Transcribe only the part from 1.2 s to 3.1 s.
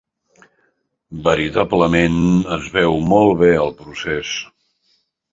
Veritablement es veu